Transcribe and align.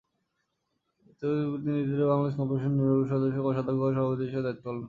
তিনি 1.61 1.77
ইতিপূর্বে 1.79 2.11
বাংলাদেশ 2.11 2.33
কম্পিউটার 2.35 2.63
সমিতির 2.63 2.79
নির্বাহী 2.79 2.99
পরিষদের 2.99 3.11
সদস্য, 3.11 3.37
কোষাধ্যক্ষ 3.45 3.81
ও 3.81 3.95
সভাপতি 3.95 4.23
হিসাবে 4.23 4.43
দায়িত্ব 4.43 4.63
পালন 4.63 4.69
করেছেন। 4.69 4.79